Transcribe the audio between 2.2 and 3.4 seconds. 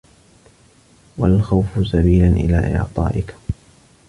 إلَى إعْطَائِك